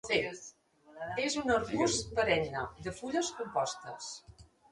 És 1.25 1.35
un 1.41 1.51
arbust 1.57 2.09
perenne, 2.21 2.63
de 2.87 2.95
fulles 3.03 3.31
compostes. 3.43 4.11